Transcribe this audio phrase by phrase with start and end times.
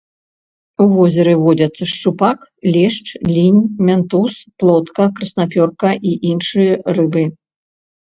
[0.85, 2.39] У возеры водзяцца шчупак,
[2.73, 3.61] лешч, лінь,
[3.91, 7.23] мянтуз, плотка, краснапёрка і іншыя рыбы.